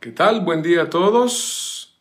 ¿Qué 0.00 0.12
tal? 0.12 0.40
Buen 0.40 0.62
día 0.62 0.84
a 0.84 0.88
todos. 0.88 1.94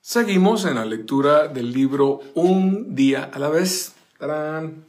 Seguimos 0.00 0.64
en 0.64 0.74
la 0.74 0.84
lectura 0.84 1.46
del 1.46 1.72
libro 1.72 2.18
Un 2.34 2.96
día 2.96 3.30
a 3.32 3.38
la 3.38 3.48
vez. 3.48 3.94
¡Tarán! 4.18 4.84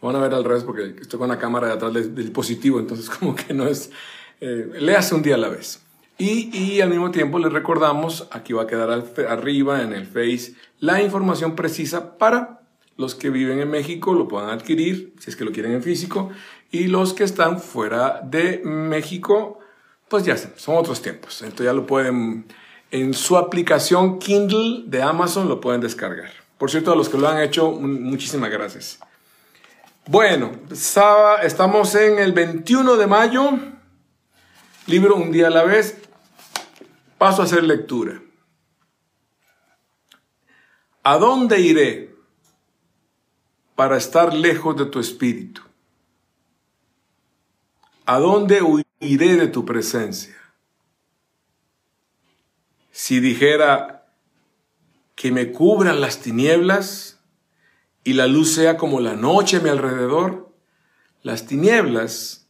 Van 0.00 0.14
a 0.14 0.20
ver 0.20 0.32
al 0.32 0.44
revés 0.44 0.62
porque 0.62 0.94
estoy 1.00 1.18
con 1.18 1.28
la 1.28 1.40
cámara 1.40 1.66
de 1.66 1.72
atrás 1.72 1.92
del, 1.92 2.14
dispositivo, 2.14 2.78
entonces 2.78 3.10
como 3.18 3.34
que 3.34 3.52
no 3.52 3.66
es... 3.66 3.90
Eh, 4.40 4.70
léase 4.78 5.16
un 5.16 5.22
día 5.22 5.34
a 5.34 5.38
la 5.38 5.48
vez. 5.48 5.82
Y, 6.18 6.56
y, 6.56 6.80
al 6.82 6.90
mismo 6.90 7.10
tiempo 7.10 7.40
les 7.40 7.52
recordamos, 7.52 8.28
aquí 8.30 8.52
va 8.52 8.62
a 8.62 8.66
quedar 8.68 9.04
arriba 9.28 9.82
en 9.82 9.92
el 9.92 10.06
Face, 10.06 10.54
la 10.78 11.02
información 11.02 11.56
precisa 11.56 12.16
para 12.16 12.60
los 12.96 13.16
que 13.16 13.28
viven 13.28 13.58
en 13.58 13.70
México 13.70 14.14
lo 14.14 14.28
puedan 14.28 14.50
adquirir, 14.50 15.14
si 15.18 15.30
es 15.30 15.36
que 15.36 15.44
lo 15.44 15.50
quieren 15.50 15.72
en 15.72 15.82
físico, 15.82 16.30
y 16.70 16.86
los 16.86 17.12
que 17.12 17.24
están 17.24 17.58
fuera 17.58 18.20
de 18.22 18.60
México 18.64 19.58
pues 20.12 20.26
ya 20.26 20.36
son 20.36 20.76
otros 20.76 21.00
tiempos. 21.00 21.40
Entonces 21.40 21.64
ya 21.64 21.72
lo 21.72 21.86
pueden, 21.86 22.44
en 22.90 23.14
su 23.14 23.38
aplicación 23.38 24.18
Kindle 24.18 24.82
de 24.84 25.02
Amazon 25.02 25.48
lo 25.48 25.58
pueden 25.58 25.80
descargar. 25.80 26.30
Por 26.58 26.70
cierto, 26.70 26.92
a 26.92 26.96
los 26.96 27.08
que 27.08 27.16
lo 27.16 27.26
han 27.26 27.40
hecho, 27.40 27.72
muchísimas 27.72 28.50
gracias. 28.50 28.98
Bueno, 30.04 30.52
estamos 31.42 31.94
en 31.94 32.18
el 32.18 32.32
21 32.32 32.96
de 32.96 33.06
mayo, 33.06 33.58
libro 34.86 35.16
Un 35.16 35.32
día 35.32 35.46
a 35.46 35.50
la 35.50 35.64
vez. 35.64 35.96
Paso 37.16 37.40
a 37.40 37.46
hacer 37.46 37.64
lectura. 37.64 38.20
¿A 41.04 41.16
dónde 41.16 41.58
iré 41.58 42.14
para 43.76 43.96
estar 43.96 44.34
lejos 44.34 44.76
de 44.76 44.84
tu 44.84 45.00
espíritu? 45.00 45.62
¿A 48.04 48.18
dónde 48.18 48.60
iré 49.02 49.36
de 49.36 49.48
tu 49.48 49.64
presencia. 49.64 50.36
Si 52.90 53.20
dijera 53.20 54.06
que 55.14 55.32
me 55.32 55.52
cubran 55.52 56.00
las 56.00 56.20
tinieblas 56.20 57.20
y 58.04 58.14
la 58.14 58.26
luz 58.26 58.54
sea 58.54 58.76
como 58.76 59.00
la 59.00 59.14
noche 59.14 59.58
a 59.58 59.60
mi 59.60 59.68
alrededor, 59.68 60.52
las 61.22 61.46
tinieblas 61.46 62.48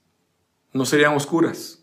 no 0.73 0.85
serían 0.85 1.15
oscuras. 1.15 1.81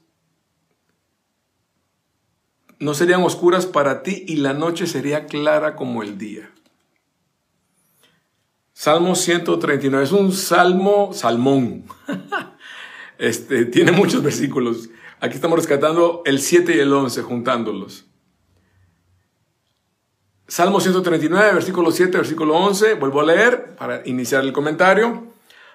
No 2.79 2.93
serían 2.93 3.23
oscuras 3.23 3.65
para 3.65 4.03
ti 4.03 4.23
y 4.27 4.37
la 4.37 4.53
noche 4.53 4.87
sería 4.87 5.25
clara 5.25 5.75
como 5.75 6.01
el 6.01 6.17
día. 6.17 6.51
Salmo 8.73 9.15
139 9.15 10.05
es 10.05 10.11
un 10.13 10.31
salmo, 10.31 11.11
salmón. 11.13 11.85
Este, 13.19 13.65
tiene 13.65 13.91
muchos 13.91 14.23
versículos. 14.23 14.89
Aquí 15.19 15.35
estamos 15.35 15.59
rescatando 15.59 16.23
el 16.25 16.39
7 16.39 16.75
y 16.75 16.79
el 16.79 16.91
11, 16.91 17.21
juntándolos. 17.21 18.05
Salmo 20.47 20.79
139, 20.79 21.53
versículo 21.53 21.91
7, 21.91 22.17
versículo 22.17 22.55
11. 22.55 22.93
Vuelvo 22.95 23.19
a 23.19 23.25
leer 23.25 23.75
para 23.75 24.07
iniciar 24.07 24.43
el 24.45 24.53
comentario. 24.53 25.27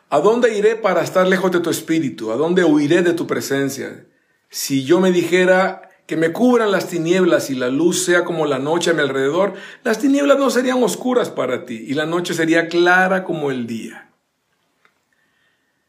¿A 0.08 0.20
dónde 0.20 0.56
iré 0.56 0.74
para 0.74 1.02
estar 1.02 1.28
lejos 1.28 1.52
de 1.52 1.60
tu 1.60 1.68
espíritu? 1.68 2.32
¿A 2.32 2.36
dónde 2.36 2.64
huiré 2.64 3.02
de 3.02 3.12
tu 3.12 3.26
presencia? 3.26 4.06
Si 4.48 4.84
yo 4.84 4.98
me 4.98 5.12
dijera 5.12 5.90
que 6.06 6.16
me 6.16 6.32
cubran 6.32 6.72
las 6.72 6.88
tinieblas 6.88 7.50
y 7.50 7.54
la 7.54 7.68
luz 7.68 8.04
sea 8.04 8.24
como 8.24 8.46
la 8.46 8.58
noche 8.58 8.90
a 8.90 8.94
mi 8.94 9.00
alrededor, 9.00 9.52
las 9.82 9.98
tinieblas 9.98 10.38
no 10.38 10.48
serían 10.48 10.82
oscuras 10.82 11.28
para 11.28 11.66
ti 11.66 11.84
y 11.86 11.92
la 11.92 12.06
noche 12.06 12.32
sería 12.32 12.68
clara 12.68 13.22
como 13.22 13.50
el 13.50 13.66
día. 13.66 14.13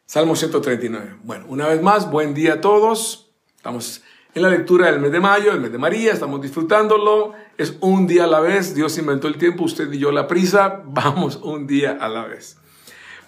Salmo 0.06 0.36
139. 0.36 1.16
Bueno, 1.24 1.46
una 1.48 1.68
vez 1.68 1.82
más, 1.82 2.12
buen 2.12 2.36
día 2.36 2.54
a 2.54 2.62
todos. 2.62 3.32
Estamos 3.58 4.04
en 4.36 4.44
la 4.44 4.50
lectura 4.50 4.92
del 4.92 5.00
mes 5.00 5.12
de 5.12 5.20
mayo, 5.20 5.52
el 5.52 5.60
mes 5.60 5.72
de 5.72 5.80
María, 5.80 6.14
estamos 6.14 6.42
disfrutándolo. 6.42 7.34
Es 7.58 7.76
un 7.80 8.06
día 8.06 8.26
a 8.26 8.28
la 8.28 8.40
vez. 8.40 8.76
Dios 8.76 8.98
inventó 9.00 9.28
el 9.28 9.38
tiempo, 9.38 9.64
usted 9.64 9.92
y 9.92 9.98
yo 9.98 10.12
la 10.12 10.28
prisa. 10.28 10.84
Vamos 10.86 11.40
un 11.42 11.66
día 11.66 11.98
a 12.00 12.08
la 12.08 12.26
vez. 12.26 12.58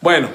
Bueno, 0.01 0.29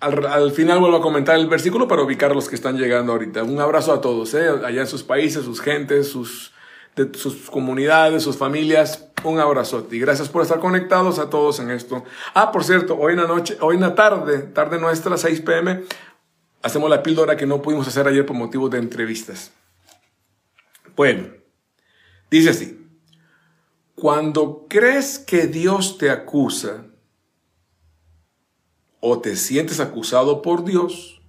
al, 0.00 0.52
final 0.52 0.78
vuelvo 0.78 0.98
a 0.98 1.00
comentar 1.00 1.36
el 1.36 1.46
versículo 1.46 1.88
para 1.88 2.02
ubicar 2.02 2.32
a 2.32 2.34
los 2.34 2.50
que 2.50 2.56
están 2.56 2.76
llegando 2.76 3.12
ahorita. 3.12 3.42
Un 3.42 3.58
abrazo 3.58 3.94
a 3.94 4.02
todos, 4.02 4.34
¿eh? 4.34 4.46
allá 4.46 4.82
en 4.82 4.86
sus 4.86 5.02
países, 5.02 5.44
sus 5.44 5.62
gentes, 5.62 6.08
sus, 6.08 6.52
de 6.96 7.16
sus 7.18 7.48
comunidades, 7.48 8.22
sus 8.22 8.36
familias. 8.36 9.07
Un 9.24 9.40
abrazote 9.40 9.96
y 9.96 9.98
gracias 9.98 10.28
por 10.28 10.42
estar 10.42 10.60
conectados 10.60 11.18
a 11.18 11.28
todos 11.28 11.58
en 11.60 11.70
esto. 11.70 12.04
Ah, 12.34 12.52
por 12.52 12.64
cierto, 12.64 12.96
hoy 12.96 13.12
en 13.12 13.20
la 13.20 13.26
noche, 13.26 13.56
hoy 13.60 13.74
en 13.74 13.82
la 13.82 13.94
tarde, 13.94 14.38
tarde 14.38 14.78
nuestra, 14.78 15.16
6 15.16 15.40
pm, 15.40 15.84
hacemos 16.62 16.88
la 16.88 17.02
píldora 17.02 17.36
que 17.36 17.46
no 17.46 17.60
pudimos 17.60 17.88
hacer 17.88 18.06
ayer 18.06 18.24
por 18.24 18.36
motivos 18.36 18.70
de 18.70 18.78
entrevistas. 18.78 19.50
Bueno, 20.94 21.28
dice 22.30 22.50
así, 22.50 22.86
cuando 23.94 24.66
crees 24.68 25.18
que 25.18 25.46
Dios 25.46 25.98
te 25.98 26.10
acusa 26.10 26.84
o 29.00 29.20
te 29.20 29.36
sientes 29.36 29.80
acusado 29.80 30.42
por 30.42 30.64
Dios, 30.64 31.20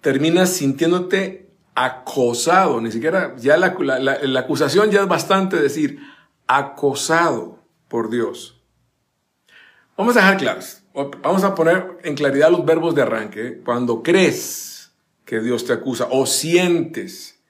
terminas 0.00 0.50
sintiéndote 0.50 1.43
acosado, 1.74 2.80
ni 2.80 2.92
siquiera, 2.92 3.34
ya 3.36 3.56
la, 3.56 4.38
acusación 4.38 4.90
ya 4.90 5.02
es 5.02 5.08
bastante 5.08 5.60
decir, 5.60 6.00
acosado 6.46 7.58
por 7.88 8.10
Dios. 8.10 8.62
Vamos 9.96 10.16
a 10.16 10.20
dejar 10.20 10.36
claros, 10.38 10.82
vamos 11.22 11.44
a 11.44 11.54
poner 11.54 11.98
en 12.02 12.14
claridad 12.14 12.50
los 12.50 12.64
verbos 12.64 12.94
de 12.94 13.02
arranque. 13.02 13.60
Cuando 13.64 14.02
crees 14.02 14.92
que 15.24 15.40
Dios 15.40 15.64
te 15.64 15.72
acusa 15.72 16.08
o 16.10 16.26
sientes 16.26 17.40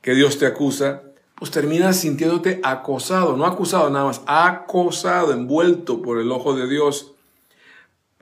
que 0.00 0.14
Dios 0.14 0.38
te 0.38 0.46
acusa, 0.46 1.02
pues 1.36 1.50
terminas 1.50 1.96
sintiéndote 1.96 2.60
acosado, 2.62 3.36
no 3.36 3.46
acusado 3.46 3.90
nada 3.90 4.04
más, 4.06 4.22
acosado, 4.26 5.32
envuelto 5.32 6.02
por 6.02 6.20
el 6.20 6.30
ojo 6.30 6.54
de 6.54 6.68
Dios. 6.68 7.12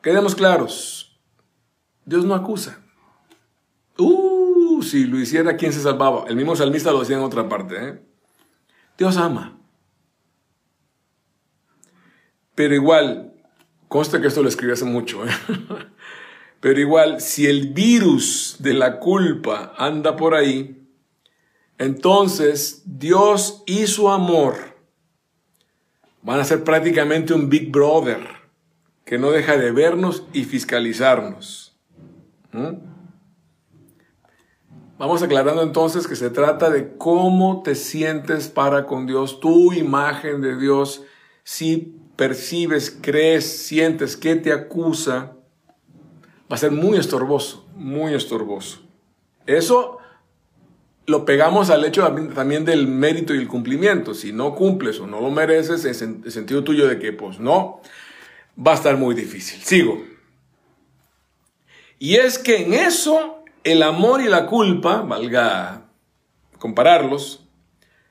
Quedemos 0.01 0.35
claros, 0.35 1.19
Dios 2.05 2.25
no 2.25 2.35
acusa. 2.35 2.79
Uh, 3.99 4.32
si 4.83 5.05
lo 5.05 5.19
hiciera, 5.19 5.57
¿quién 5.57 5.73
se 5.73 5.81
salvaba? 5.81 6.25
El 6.29 6.37
mismo 6.37 6.57
salmista 6.57 6.93
lo 6.93 7.01
decía 7.01 7.17
en 7.17 7.23
otra 7.23 7.49
parte. 7.49 7.77
¿eh? 7.79 8.03
Dios 8.99 9.17
ama. 9.17 9.59
Pero 12.55 12.75
igual, 12.75 13.35
consta 13.89 14.21
que 14.21 14.29
esto 14.29 14.43
lo 14.43 14.49
escribí 14.49 14.73
hace 14.73 14.85
mucho, 14.85 15.25
¿eh? 15.27 15.31
pero 16.61 16.81
igual, 16.81 17.21
si 17.21 17.47
el 17.47 17.73
virus 17.73 18.57
de 18.59 18.75
la 18.75 18.99
culpa 18.99 19.75
anda 19.77 20.17
por 20.17 20.35
ahí, 20.35 20.87
entonces 21.79 22.83
Dios 22.85 23.63
y 23.67 23.87
su 23.87 24.09
amor 24.09 24.55
van 26.23 26.41
a 26.41 26.45
ser 26.45 26.63
prácticamente 26.63 27.35
un 27.35 27.49
Big 27.49 27.71
Brother 27.71 28.21
que 29.05 29.19
no 29.19 29.31
deja 29.31 29.57
de 29.57 29.73
vernos 29.73 30.25
y 30.33 30.45
fiscalizarnos. 30.45 31.77
Vamos 35.03 35.21
aclarando 35.21 35.65
entonces 35.65 36.07
que 36.07 36.15
se 36.15 36.31
trata 36.31 36.71
de 36.71 36.97
cómo 36.97 37.65
te 37.65 37.75
sientes 37.75 38.47
para 38.47 38.87
con 38.87 39.05
Dios, 39.05 39.41
tu 39.41 39.73
imagen 39.73 40.41
de 40.41 40.57
Dios, 40.57 41.03
si 41.43 41.97
percibes, 42.15 42.97
crees, 43.03 43.45
sientes 43.45 44.17
que 44.17 44.37
te 44.37 44.53
acusa, 44.53 45.33
va 46.43 46.55
a 46.55 46.57
ser 46.57 46.71
muy 46.71 46.99
estorboso, 46.99 47.67
muy 47.75 48.15
estorboso. 48.15 48.83
Eso 49.45 49.99
lo 51.07 51.25
pegamos 51.25 51.71
al 51.71 51.85
hecho 51.85 52.07
también 52.33 52.65
del 52.65 52.87
mérito 52.87 53.35
y 53.35 53.39
el 53.39 53.49
cumplimiento. 53.49 54.15
Si 54.15 54.33
no 54.33 54.55
cumples 54.55 55.01
o 55.01 55.09
no 55.09 55.21
lo 55.21 55.33
mereces, 55.33 55.85
en 56.01 56.23
el 56.25 56.31
sentido 56.31 56.63
tuyo 56.63 56.87
de 56.87 57.01
que 57.01 57.13
pues 57.13 57.41
no, 57.41 57.81
va 58.57 58.71
a 58.71 58.77
estar 58.77 58.97
muy 58.97 59.17
difícil. 59.17 59.61
Sigo. 59.63 60.01
Y 61.99 62.19
es 62.19 62.39
que 62.39 62.63
en 62.63 62.75
eso 62.75 63.42
el 63.65 63.83
amor 63.83 64.21
y 64.21 64.29
la 64.29 64.47
culpa, 64.47 65.03
valga 65.03 65.87
compararlos, 66.59 67.45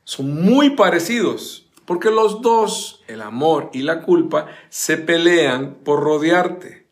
son 0.03 0.43
muy 0.43 0.71
parecidos, 0.71 1.69
porque 1.85 2.11
los 2.11 2.41
dos, 2.41 3.03
el 3.07 3.21
amor 3.21 3.69
y 3.73 3.81
la 3.81 4.01
culpa, 4.01 4.47
se 4.69 4.97
pelean 4.97 5.75
por 5.83 6.01
rodearte. 6.01 6.87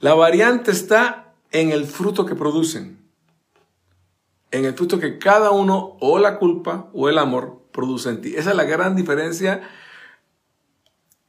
La 0.00 0.14
variante 0.14 0.70
está 0.70 1.34
en 1.50 1.70
el 1.70 1.86
fruto 1.86 2.26
que 2.26 2.34
producen, 2.34 2.98
en 4.50 4.64
el 4.64 4.74
fruto 4.74 4.98
que 5.00 5.18
cada 5.18 5.50
uno, 5.50 5.96
o 6.00 6.18
la 6.18 6.38
culpa 6.38 6.90
o 6.92 7.08
el 7.08 7.18
amor, 7.18 7.62
produce 7.72 8.08
en 8.08 8.20
ti. 8.20 8.34
Esa 8.36 8.50
es 8.50 8.56
la 8.56 8.64
gran 8.64 8.96
diferencia 8.96 9.62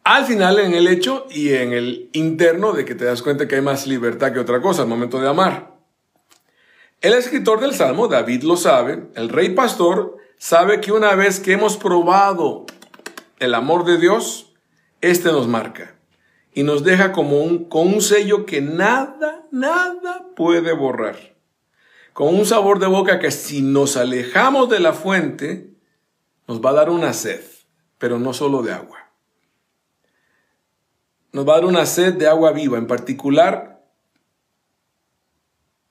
al 0.04 0.26
final 0.26 0.60
en 0.60 0.74
el 0.74 0.88
hecho 0.88 1.28
y 1.30 1.50
en 1.50 1.74
el 1.74 2.10
interno 2.14 2.72
de 2.72 2.86
que 2.86 2.96
te 2.96 3.04
das 3.04 3.22
cuenta 3.22 3.46
que 3.46 3.56
hay 3.56 3.62
más 3.62 3.88
libertad 3.88 4.32
que 4.32 4.40
otra 4.40 4.62
cosa 4.62 4.84
al 4.84 4.88
momento 4.88 5.20
de 5.20 5.28
amar. 5.28 5.77
El 7.02 7.14
escritor 7.14 7.60
del 7.60 7.76
Salmo, 7.76 8.08
David 8.08 8.42
lo 8.42 8.58
sabe, 8.58 9.08
el 9.14 9.30
rey 9.30 9.50
pastor 9.54 10.18
sabe 10.40 10.82
que 10.82 10.92
una 10.92 11.14
vez 11.14 11.40
que 11.40 11.54
hemos 11.54 11.78
probado 11.78 12.66
el 13.38 13.54
amor 13.54 13.86
de 13.86 14.00
Dios, 14.00 14.56
este 15.02 15.32
nos 15.32 15.48
marca 15.48 15.96
y 16.56 16.64
nos 16.64 16.84
deja 16.84 17.12
como 17.12 17.42
un, 17.42 17.66
con 17.66 17.88
un 17.88 18.02
sello 18.02 18.48
que 18.48 18.62
nada, 18.62 19.46
nada 19.52 20.26
puede 20.36 20.74
borrar. 20.74 21.36
con 22.14 22.34
un 22.34 22.48
sabor 22.48 22.80
de 22.80 22.88
boca 22.88 23.20
que 23.20 23.30
si 23.30 23.62
nos 23.62 23.96
alejamos 23.96 24.68
de 24.70 24.80
la 24.80 24.94
fuente, 24.94 25.76
nos 26.48 26.66
va 26.66 26.72
a 26.72 26.74
dar 26.74 26.90
una 26.90 27.14
sed, 27.14 27.44
pero 28.00 28.18
no 28.18 28.34
solo 28.34 28.64
de 28.64 28.74
agua. 28.74 29.12
Nos 31.32 31.48
va 31.48 31.54
a 31.54 31.56
dar 31.58 31.66
una 31.66 31.86
sed 31.86 32.16
de 32.16 32.26
agua 32.26 32.54
viva, 32.54 32.80
en 32.80 32.88
particular 32.88 33.77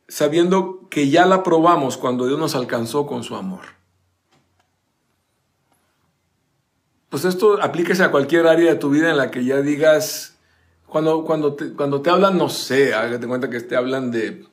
sabiendo 0.09 0.87
que 0.89 1.09
ya 1.09 1.27
la 1.27 1.43
probamos 1.43 1.97
cuando 1.97 2.27
Dios 2.27 2.39
nos 2.39 2.55
alcanzó 2.55 3.07
con 3.07 3.25
su 3.25 3.37
amor. 3.37 3.77
Pues 7.09 7.25
esto 7.25 7.63
aplíquese 7.63 8.03
a 8.03 8.11
cualquier 8.11 8.47
área 8.47 8.73
de 8.73 8.79
tu 8.79 8.91
vida 8.91 9.11
en 9.11 9.17
la 9.17 9.31
que 9.31 9.45
ya 9.45 9.61
digas, 9.61 10.37
cuando, 10.87 11.25
cuando, 11.25 11.55
te, 11.55 11.73
cuando 11.73 12.03
te 12.03 12.11
hablan, 12.11 12.37
no 12.37 12.49
sé, 12.49 12.95
hágate 12.95 13.27
cuenta 13.27 13.49
que 13.49 13.61
te 13.61 13.77
hablan 13.77 14.11
de, 14.11 14.45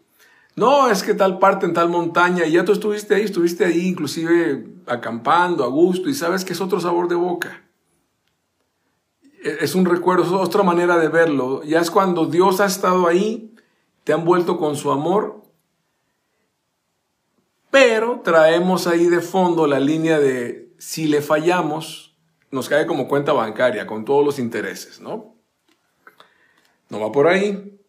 no, 0.55 0.89
es 0.89 1.01
que 1.03 1.13
tal 1.13 1.39
parte 1.39 1.65
en 1.65 1.73
tal 1.73 1.89
montaña, 1.89 2.45
y 2.45 2.51
ya 2.51 2.63
tú 2.63 2.71
estuviste 2.71 3.15
ahí, 3.15 3.23
estuviste 3.23 3.65
ahí 3.65 3.87
inclusive 3.87 4.67
acampando 4.85 5.63
a 5.63 5.67
gusto, 5.67 6.09
y 6.09 6.13
sabes 6.13 6.45
que 6.45 6.53
es 6.53 6.61
otro 6.61 6.79
sabor 6.79 7.07
de 7.07 7.15
boca. 7.15 7.63
E, 9.43 9.57
es 9.61 9.73
un 9.73 9.85
recuerdo, 9.85 10.23
es 10.23 10.31
otra 10.31 10.63
manera 10.63 10.97
de 10.97 11.07
verlo. 11.07 11.63
Ya 11.63 11.79
es 11.79 11.89
cuando 11.89 12.27
Dios 12.27 12.59
ha 12.59 12.65
estado 12.65 13.07
ahí, 13.07 13.53
te 14.03 14.13
han 14.13 14.25
vuelto 14.25 14.57
con 14.57 14.75
su 14.75 14.91
amor 14.91 15.42
pero 17.73 18.21
traemos 18.23 18.85
ahí 18.85 19.07
de 19.07 19.19
fondo 19.19 19.65
la 19.65 19.79
línea 19.79 20.19
de 20.19 20.71
si 20.77 21.07
le 21.07 21.23
fallamos, 21.23 22.15
nos 22.51 22.69
cae 22.69 22.85
como 22.85 23.07
cuenta 23.07 23.33
bancaria 23.33 23.87
con 23.87 24.05
todos 24.05 24.23
los 24.23 24.37
intereses, 24.37 25.01
¿no? 25.01 25.39
No 26.89 26.99
va 26.99 27.11
por 27.11 27.27
ahí. 27.27 27.79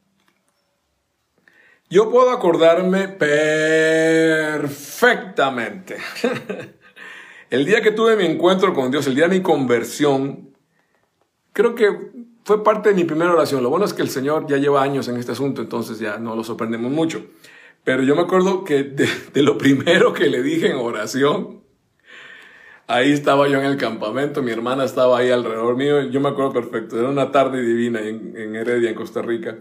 Yo 1.90 2.10
puedo 2.10 2.30
acordarme 2.30 3.08
perfectamente. 3.08 5.98
el 7.50 7.66
día 7.66 7.82
que 7.82 7.90
tuve 7.90 8.16
mi 8.16 8.24
encuentro 8.24 8.72
con 8.72 8.90
Dios, 8.90 9.06
el 9.06 9.14
día 9.14 9.28
de 9.28 9.36
mi 9.36 9.42
conversión, 9.42 10.56
creo 11.52 11.74
que 11.74 11.94
fue 12.42 12.64
parte 12.64 12.88
de 12.88 12.94
mi 12.94 13.04
primera 13.04 13.34
oración. 13.34 13.62
Lo 13.62 13.68
bueno 13.68 13.84
es 13.84 13.92
que 13.92 14.00
el 14.00 14.08
Señor 14.08 14.46
ya 14.48 14.56
lleva 14.56 14.82
años 14.82 15.08
en 15.08 15.18
este 15.18 15.32
asunto, 15.32 15.60
entonces 15.60 15.98
ya 15.98 16.16
no 16.16 16.34
lo 16.34 16.42
sorprendemos 16.42 16.90
mucho. 16.90 17.26
Pero 17.84 18.02
yo 18.02 18.16
me 18.16 18.22
acuerdo 18.22 18.64
que 18.64 18.82
de, 18.82 19.42
lo 19.42 19.58
primero 19.58 20.14
que 20.14 20.26
le 20.26 20.42
dije 20.42 20.70
en 20.70 20.76
oración, 20.76 21.62
ahí 22.86 23.12
estaba 23.12 23.46
yo 23.46 23.58
en 23.60 23.66
el 23.66 23.76
campamento, 23.76 24.42
mi 24.42 24.50
hermana 24.50 24.84
estaba 24.84 25.18
ahí 25.18 25.30
alrededor 25.30 25.76
mío, 25.76 26.02
yo 26.02 26.20
me 26.20 26.30
acuerdo 26.30 26.52
perfecto, 26.52 26.98
era 26.98 27.10
una 27.10 27.30
tarde 27.30 27.62
divina 27.62 28.00
en, 28.00 28.56
Heredia, 28.56 28.88
en 28.88 28.96
Costa 28.96 29.20
Rica. 29.20 29.58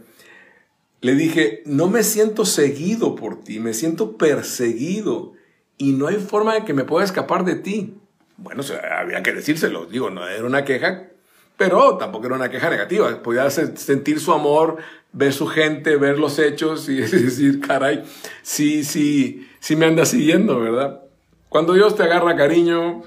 Le 1.01 1.15
dije, 1.15 1.63
no 1.65 1.89
me 1.89 2.03
siento 2.03 2.45
seguido 2.45 3.15
por 3.15 3.43
ti, 3.43 3.59
me 3.59 3.73
siento 3.73 4.17
perseguido 4.17 5.33
y 5.77 5.91
no 5.91 6.07
hay 6.07 6.15
forma 6.15 6.53
de 6.53 6.63
que 6.63 6.73
me 6.73 6.85
pueda 6.85 7.03
escapar 7.03 7.43
de 7.43 7.55
ti. 7.55 7.95
Bueno, 8.37 8.63
había 8.97 9.21
que 9.21 9.33
decírselo, 9.33 9.85
digo, 9.85 10.09
no 10.09 10.25
era 10.25 10.45
una 10.45 10.63
queja, 10.63 11.09
pero 11.57 11.97
tampoco 11.97 12.27
era 12.27 12.35
una 12.35 12.49
queja 12.49 12.69
negativa. 12.69 13.21
Podía 13.21 13.49
sentir 13.49 14.21
su 14.21 14.31
amor, 14.31 14.77
ver 15.13 15.31
su 15.31 15.47
gente, 15.47 15.95
ver 15.95 16.19
los 16.19 16.39
hechos 16.39 16.89
y 16.89 16.95
decir, 16.97 17.61
caray, 17.61 18.03
sí, 18.41 18.83
sí, 18.83 19.47
sí 19.59 19.75
me 19.75 19.85
anda 19.85 20.05
siguiendo, 20.05 20.59
¿verdad? 20.59 21.01
Cuando 21.47 21.73
Dios 21.73 21.95
te 21.95 22.03
agarra 22.03 22.35
cariño, 22.35 23.03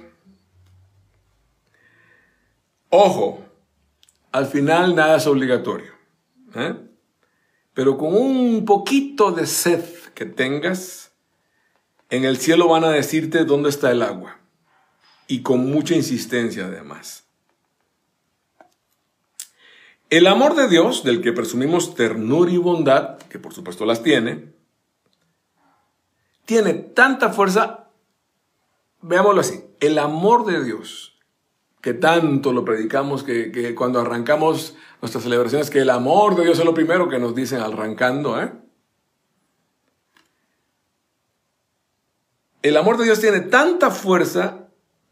ojo, 2.88 3.44
al 4.32 4.46
final 4.46 4.94
nada 4.94 5.16
es 5.16 5.26
obligatorio. 5.26 5.92
¿eh? 6.54 6.76
Pero 7.74 7.98
con 7.98 8.14
un 8.14 8.64
poquito 8.64 9.32
de 9.32 9.46
sed 9.46 9.84
que 10.14 10.26
tengas, 10.26 11.12
en 12.08 12.24
el 12.24 12.36
cielo 12.36 12.68
van 12.68 12.84
a 12.84 12.90
decirte 12.90 13.44
dónde 13.44 13.68
está 13.68 13.90
el 13.90 14.02
agua. 14.02 14.38
Y 15.26 15.42
con 15.42 15.66
mucha 15.66 15.94
insistencia 15.94 16.66
además. 16.66 17.25
El 20.08 20.28
amor 20.28 20.54
de 20.54 20.68
Dios, 20.68 21.02
del 21.02 21.20
que 21.20 21.32
presumimos 21.32 21.96
ternura 21.96 22.50
y 22.50 22.58
bondad, 22.58 23.18
que 23.28 23.40
por 23.40 23.52
supuesto 23.52 23.84
las 23.84 24.04
tiene, 24.04 24.52
tiene 26.44 26.74
tanta 26.74 27.30
fuerza, 27.30 27.88
veámoslo 29.02 29.40
así, 29.40 29.64
el 29.80 29.98
amor 29.98 30.46
de 30.46 30.62
Dios, 30.62 31.18
que 31.80 31.92
tanto 31.92 32.52
lo 32.52 32.64
predicamos, 32.64 33.24
que, 33.24 33.74
cuando 33.74 33.98
arrancamos 33.98 34.76
nuestras 35.02 35.24
celebraciones, 35.24 35.70
que 35.70 35.80
el 35.80 35.90
amor 35.90 36.36
de 36.36 36.44
Dios 36.44 36.60
es 36.60 36.64
lo 36.64 36.74
primero 36.74 37.08
que 37.08 37.18
nos 37.18 37.34
dicen 37.34 37.60
arrancando, 37.60 38.40
¿eh? 38.40 38.52
El 42.62 42.76
amor 42.76 42.96
de 42.96 43.04
Dios 43.04 43.20
tiene 43.20 43.40
tanta 43.40 43.90
fuerza, 43.90 44.68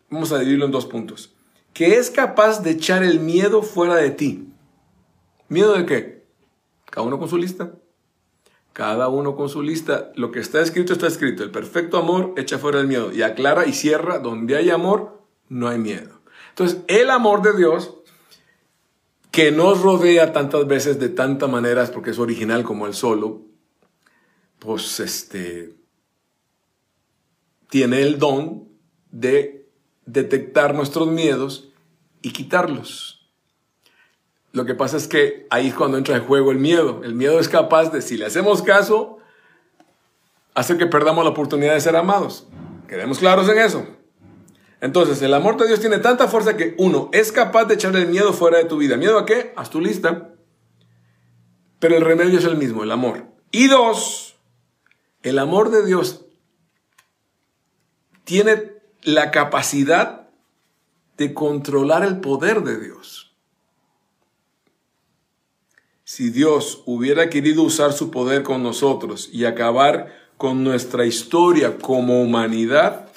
vamos 0.08 0.30
a 0.32 0.38
dividirlo 0.38 0.66
en 0.66 0.72
dos 0.72 0.86
puntos, 0.86 1.34
que 1.72 1.96
es 1.96 2.10
capaz 2.10 2.62
de 2.62 2.70
echar 2.70 3.02
el 3.02 3.18
miedo 3.18 3.62
fuera 3.62 3.96
de 3.96 4.10
ti. 4.10 4.53
¿Miedo 5.54 5.74
de 5.74 5.86
qué? 5.86 6.26
Cada 6.90 7.06
uno 7.06 7.20
con 7.20 7.28
su 7.28 7.38
lista. 7.38 7.70
Cada 8.72 9.06
uno 9.06 9.36
con 9.36 9.48
su 9.48 9.62
lista. 9.62 10.10
Lo 10.16 10.32
que 10.32 10.40
está 10.40 10.60
escrito 10.60 10.92
está 10.92 11.06
escrito. 11.06 11.44
El 11.44 11.52
perfecto 11.52 11.96
amor 11.96 12.34
echa 12.36 12.58
fuera 12.58 12.80
el 12.80 12.88
miedo 12.88 13.12
y 13.12 13.22
aclara 13.22 13.64
y 13.64 13.72
cierra. 13.72 14.18
Donde 14.18 14.56
hay 14.56 14.70
amor, 14.70 15.22
no 15.48 15.68
hay 15.68 15.78
miedo. 15.78 16.18
Entonces, 16.48 16.80
el 16.88 17.08
amor 17.08 17.42
de 17.42 17.56
Dios, 17.56 17.94
que 19.30 19.52
nos 19.52 19.80
rodea 19.80 20.32
tantas 20.32 20.66
veces 20.66 20.98
de 20.98 21.08
tantas 21.08 21.48
maneras, 21.48 21.92
porque 21.92 22.10
es 22.10 22.18
original 22.18 22.64
como 22.64 22.88
el 22.88 22.94
solo, 22.94 23.42
pues 24.58 24.98
este, 24.98 25.72
tiene 27.70 28.02
el 28.02 28.18
don 28.18 28.70
de 29.12 29.68
detectar 30.04 30.74
nuestros 30.74 31.06
miedos 31.06 31.68
y 32.22 32.32
quitarlos. 32.32 33.13
Lo 34.54 34.64
que 34.64 34.76
pasa 34.76 34.96
es 34.96 35.08
que 35.08 35.48
ahí 35.50 35.66
es 35.66 35.74
cuando 35.74 35.98
entra 35.98 36.16
en 36.16 36.24
juego 36.24 36.52
el 36.52 36.58
miedo. 36.58 37.00
El 37.02 37.16
miedo 37.16 37.40
es 37.40 37.48
capaz 37.48 37.90
de, 37.90 38.00
si 38.00 38.16
le 38.16 38.26
hacemos 38.26 38.62
caso, 38.62 39.18
hacer 40.54 40.78
que 40.78 40.86
perdamos 40.86 41.24
la 41.24 41.30
oportunidad 41.30 41.74
de 41.74 41.80
ser 41.80 41.96
amados. 41.96 42.46
Quedemos 42.86 43.18
claros 43.18 43.48
en 43.48 43.58
eso. 43.58 43.84
Entonces, 44.80 45.20
el 45.22 45.34
amor 45.34 45.56
de 45.56 45.66
Dios 45.66 45.80
tiene 45.80 45.98
tanta 45.98 46.28
fuerza 46.28 46.56
que, 46.56 46.76
uno, 46.78 47.10
es 47.12 47.32
capaz 47.32 47.64
de 47.64 47.74
echar 47.74 47.96
el 47.96 48.06
miedo 48.06 48.32
fuera 48.32 48.58
de 48.58 48.66
tu 48.66 48.76
vida. 48.76 48.96
¿Miedo 48.96 49.18
a 49.18 49.26
qué? 49.26 49.52
Haz 49.56 49.70
tu 49.70 49.80
lista. 49.80 50.30
Pero 51.80 51.96
el 51.96 52.04
remedio 52.04 52.38
es 52.38 52.44
el 52.44 52.56
mismo, 52.56 52.84
el 52.84 52.92
amor. 52.92 53.24
Y 53.50 53.66
dos, 53.66 54.36
el 55.24 55.40
amor 55.40 55.70
de 55.70 55.84
Dios 55.84 56.26
tiene 58.22 58.70
la 59.02 59.32
capacidad 59.32 60.28
de 61.16 61.34
controlar 61.34 62.04
el 62.04 62.20
poder 62.20 62.62
de 62.62 62.78
Dios. 62.78 63.23
Si 66.14 66.30
Dios 66.30 66.84
hubiera 66.86 67.28
querido 67.28 67.64
usar 67.64 67.92
su 67.92 68.12
poder 68.12 68.44
con 68.44 68.62
nosotros 68.62 69.28
y 69.32 69.46
acabar 69.46 70.14
con 70.36 70.62
nuestra 70.62 71.06
historia 71.06 71.76
como 71.78 72.22
humanidad, 72.22 73.08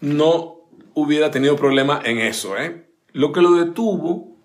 no 0.00 0.60
hubiera 0.94 1.30
tenido 1.30 1.56
problema 1.56 2.00
en 2.02 2.16
eso. 2.20 2.56
¿eh? 2.56 2.90
Lo 3.12 3.32
que 3.32 3.42
lo 3.42 3.52
detuvo, 3.52 4.38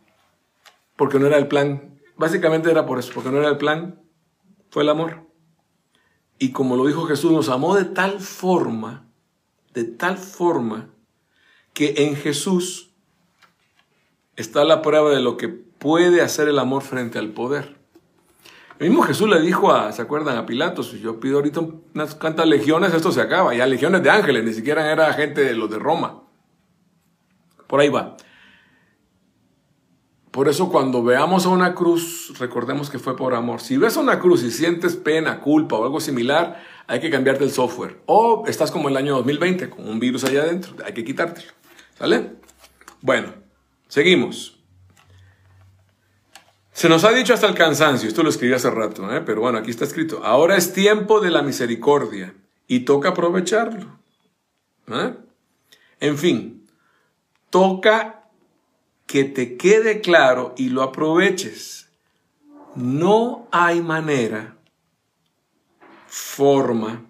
porque 0.98 1.18
no 1.18 1.28
era 1.28 1.38
el 1.38 1.48
plan, 1.48 1.98
básicamente 2.18 2.70
era 2.70 2.86
por 2.86 3.00
eso, 3.00 3.14
porque 3.14 3.32
no 3.32 3.38
era 3.38 3.48
el 3.48 3.58
plan, 3.58 4.04
fue 4.72 4.84
el 4.84 4.90
amor. 4.90 5.30
Y 6.38 6.52
como 6.52 6.75
lo 6.75 6.88
dijo 6.88 7.06
Jesús, 7.06 7.32
nos 7.32 7.48
amó 7.48 7.74
de 7.74 7.86
tal 7.86 8.20
forma, 8.20 9.08
de 9.74 9.86
tal 9.86 10.18
forma, 10.18 10.90
que 11.72 11.94
en 12.00 12.18
Jesús 12.18 12.92
está 14.36 14.66
la 14.66 14.82
prueba 14.82 15.12
de 15.12 15.22
lo 15.22 15.38
que 15.38 15.64
puede 15.86 16.24
hacer 16.24 16.48
el 16.48 16.58
amor 16.58 16.82
frente 16.82 17.20
al 17.20 17.30
poder. 17.30 17.75
El 18.80 18.89
mismo 18.89 19.04
Jesús 19.04 19.30
le 19.30 19.39
dijo 19.39 19.72
a, 19.72 19.92
¿se 19.92 20.01
acuerdan? 20.01 20.36
A 20.36 20.48
Pilatos, 20.48 20.94
yo 20.94 21.20
pido 21.20 21.36
ahorita 21.36 21.62
unas 21.94 22.15
cuantas 22.15 22.48
legiones, 22.48 22.92
esto 22.92 23.12
se 23.12 23.22
acaba. 23.22 23.54
Ya 23.54 23.68
legiones 23.68 24.01
de 24.01 24.10
ángeles, 24.10 24.44
ni 24.44 24.51
siquiera 24.51 24.92
era 24.92 25.13
gente 25.13 25.42
de 25.42 25.54
los 25.54 25.70
de 25.70 25.77
Roma. 25.77 26.24
Por 27.68 27.82
ahí 27.82 27.89
va. 27.89 28.18
Por 30.32 30.50
eso 30.50 30.72
cuando 30.72 31.04
veamos 31.04 31.46
a 31.46 31.50
una 31.50 31.75
cruz, 31.75 32.34
recordemos 32.39 32.89
que 32.89 32.98
fue 32.98 33.15
por 33.15 33.36
amor. 33.36 33.62
Si 33.62 33.77
ves 33.77 33.96
a 33.96 34.00
una 34.00 34.18
cruz 34.20 34.42
y 34.42 34.50
sientes 34.50 34.96
pena, 34.96 35.39
culpa 35.39 35.75
o 35.75 35.84
algo 35.84 36.00
similar, 36.00 36.63
hay 36.88 37.00
que 37.00 37.12
cambiarte 37.12 37.44
el 37.44 37.51
software. 37.51 38.01
O 38.08 38.46
estás 38.48 38.72
como 38.72 38.89
el 38.89 38.98
año 38.98 39.13
2020, 39.18 39.70
con 39.70 39.88
un 39.88 40.00
virus 40.00 40.24
allá 40.24 40.42
adentro, 40.42 40.74
hay 40.84 40.96
que 40.96 41.06
quitártelo. 41.06 41.51
¿Sale? 41.96 42.38
Bueno, 43.01 43.34
seguimos. 43.88 44.55
Se 46.75 46.89
nos 46.89 47.05
ha 47.05 47.12
dicho 47.12 47.34
hasta 47.34 47.48
el 47.48 47.55
cansancio, 47.55 48.10
esto 48.10 48.22
lo 48.22 48.27
escribí 48.27 48.53
hace 48.53 48.70
rato, 48.70 49.10
¿eh? 49.10 49.22
pero 49.22 49.39
bueno, 49.39 49.58
aquí 49.58 49.70
está 49.70 49.86
escrito, 49.86 50.25
ahora 50.25 50.58
es 50.58 50.74
tiempo 50.74 51.22
de 51.22 51.32
la 51.32 51.41
misericordia 51.41 52.36
y 52.67 52.82
toca 52.82 53.10
aprovecharlo. 53.10 53.98
¿eh? 54.89 55.13
En 56.01 56.17
fin, 56.17 56.67
toca 57.50 58.25
que 59.05 59.24
te 59.24 59.55
quede 59.55 60.01
claro 60.01 60.53
y 60.58 60.67
lo 60.67 60.84
aproveches. 60.84 61.88
No 62.75 63.48
hay 63.53 63.79
manera 63.79 64.58
forma 66.08 67.05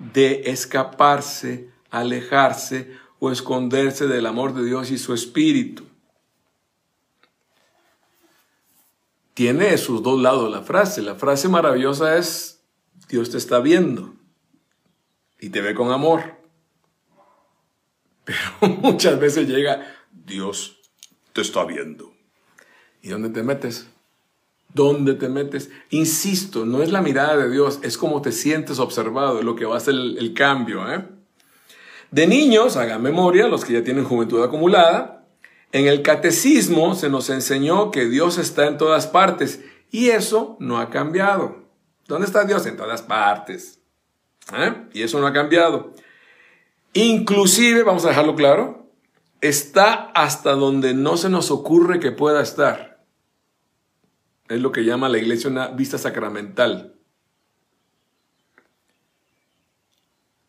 de 0.00 0.50
escaparse, 0.50 1.70
alejarse 1.90 2.90
o 3.20 3.30
esconderse 3.30 4.08
del 4.08 4.26
amor 4.26 4.52
de 4.52 4.64
Dios 4.64 4.90
y 4.90 4.98
su 4.98 5.14
espíritu. 5.14 5.93
Tiene 9.34 9.76
sus 9.78 10.02
dos 10.02 10.20
lados 10.20 10.50
la 10.50 10.62
frase. 10.62 11.02
La 11.02 11.16
frase 11.16 11.48
maravillosa 11.48 12.16
es, 12.16 12.62
Dios 13.08 13.30
te 13.30 13.38
está 13.38 13.58
viendo 13.58 14.14
y 15.40 15.50
te 15.50 15.60
ve 15.60 15.74
con 15.74 15.90
amor. 15.90 16.36
Pero 18.24 18.40
muchas 18.80 19.18
veces 19.18 19.48
llega, 19.48 19.94
Dios 20.10 20.78
te 21.32 21.42
está 21.42 21.64
viendo. 21.64 22.14
¿Y 23.02 23.08
dónde 23.08 23.28
te 23.28 23.42
metes? 23.42 23.88
¿Dónde 24.72 25.14
te 25.14 25.28
metes? 25.28 25.70
Insisto, 25.90 26.64
no 26.64 26.82
es 26.82 26.90
la 26.90 27.02
mirada 27.02 27.36
de 27.36 27.50
Dios, 27.50 27.78
es 27.82 27.98
como 27.98 28.22
te 28.22 28.32
sientes 28.32 28.78
observado, 28.78 29.42
lo 29.42 29.54
que 29.54 29.66
va 29.66 29.74
a 29.74 29.78
hacer 29.78 29.94
el, 29.94 30.34
cambio. 30.34 30.90
¿eh? 30.92 31.04
De 32.10 32.26
niños, 32.26 32.76
hagan 32.76 33.02
memoria, 33.02 33.46
los 33.46 33.64
que 33.64 33.74
ya 33.74 33.84
tienen 33.84 34.04
juventud 34.04 34.42
acumulada, 34.42 35.13
en 35.74 35.88
el 35.88 36.02
catecismo 36.02 36.94
se 36.94 37.10
nos 37.10 37.30
enseñó 37.30 37.90
que 37.90 38.06
Dios 38.06 38.38
está 38.38 38.68
en 38.68 38.78
todas 38.78 39.08
partes 39.08 39.60
y 39.90 40.10
eso 40.10 40.56
no 40.60 40.78
ha 40.78 40.88
cambiado. 40.88 41.64
¿Dónde 42.06 42.28
está 42.28 42.44
Dios? 42.44 42.64
En 42.66 42.76
todas 42.76 43.02
partes. 43.02 43.80
¿Eh? 44.56 44.72
Y 44.92 45.02
eso 45.02 45.18
no 45.18 45.26
ha 45.26 45.32
cambiado. 45.32 45.90
Inclusive, 46.92 47.82
vamos 47.82 48.04
a 48.04 48.10
dejarlo 48.10 48.36
claro, 48.36 48.88
está 49.40 50.12
hasta 50.14 50.52
donde 50.52 50.94
no 50.94 51.16
se 51.16 51.28
nos 51.28 51.50
ocurre 51.50 51.98
que 51.98 52.12
pueda 52.12 52.40
estar. 52.40 53.04
Es 54.48 54.60
lo 54.60 54.70
que 54.70 54.84
llama 54.84 55.08
la 55.08 55.18
iglesia 55.18 55.50
una 55.50 55.66
vista 55.66 55.98
sacramental. 55.98 56.94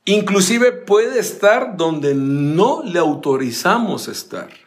Inclusive 0.05 0.71
puede 0.71 1.17
estar 1.17 1.77
donde 1.77 2.13
no 2.13 2.83
le 2.83 2.99
autorizamos 2.99 4.07
estar. 4.07 4.64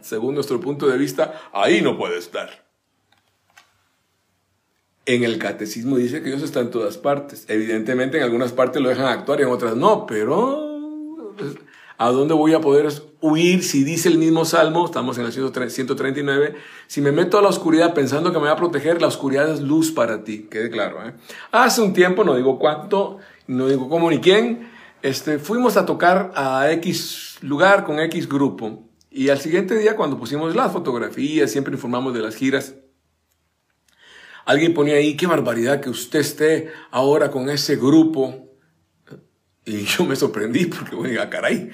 Según 0.00 0.34
nuestro 0.34 0.60
punto 0.60 0.86
de 0.86 0.98
vista, 0.98 1.40
ahí 1.52 1.82
no 1.82 1.96
puede 1.96 2.18
estar. 2.18 2.66
En 5.04 5.22
el 5.22 5.38
catecismo 5.38 5.96
dice 5.96 6.22
que 6.22 6.30
Dios 6.30 6.42
está 6.42 6.60
en 6.60 6.70
todas 6.70 6.98
partes. 6.98 7.44
Evidentemente 7.48 8.18
en 8.18 8.24
algunas 8.24 8.52
partes 8.52 8.82
lo 8.82 8.88
dejan 8.88 9.06
actuar 9.06 9.40
y 9.40 9.44
en 9.44 9.50
otras 9.50 9.76
no, 9.76 10.04
pero 10.06 10.66
¿A 11.98 12.10
dónde 12.10 12.34
voy 12.34 12.52
a 12.52 12.60
poder 12.60 12.92
huir 13.22 13.62
si 13.62 13.82
dice 13.82 14.10
el 14.10 14.18
mismo 14.18 14.44
salmo? 14.44 14.84
Estamos 14.84 15.16
en 15.16 15.24
el 15.24 15.32
139. 15.32 16.54
Si 16.86 17.00
me 17.00 17.10
meto 17.10 17.38
a 17.38 17.42
la 17.42 17.48
oscuridad 17.48 17.94
pensando 17.94 18.32
que 18.32 18.38
me 18.38 18.46
va 18.46 18.52
a 18.52 18.56
proteger, 18.56 19.00
la 19.00 19.08
oscuridad 19.08 19.50
es 19.50 19.60
luz 19.60 19.92
para 19.92 20.22
ti. 20.22 20.46
Quede 20.50 20.68
claro. 20.68 21.06
¿eh? 21.06 21.14
Hace 21.52 21.80
un 21.80 21.94
tiempo, 21.94 22.22
no 22.22 22.34
digo 22.34 22.58
cuánto, 22.58 23.18
no 23.46 23.66
digo 23.68 23.88
cómo 23.88 24.10
ni 24.10 24.18
quién, 24.18 24.68
este, 25.00 25.38
fuimos 25.38 25.78
a 25.78 25.86
tocar 25.86 26.32
a 26.34 26.70
X 26.72 27.38
lugar 27.40 27.84
con 27.84 27.98
X 27.98 28.28
grupo. 28.28 28.85
Y 29.16 29.30
al 29.30 29.40
siguiente 29.40 29.78
día, 29.78 29.96
cuando 29.96 30.18
pusimos 30.18 30.54
las 30.54 30.70
fotografías, 30.70 31.50
siempre 31.50 31.72
informamos 31.72 32.12
de 32.12 32.20
las 32.20 32.36
giras. 32.36 32.74
Alguien 34.44 34.74
ponía 34.74 34.96
ahí, 34.96 35.16
qué 35.16 35.26
barbaridad 35.26 35.80
que 35.80 35.88
usted 35.88 36.18
esté 36.18 36.70
ahora 36.90 37.30
con 37.30 37.48
ese 37.48 37.76
grupo 37.76 38.50
y 39.64 39.84
yo 39.84 40.04
me 40.04 40.16
sorprendí 40.16 40.66
porque, 40.66 40.94
bueno, 40.94 41.18
caray. 41.30 41.70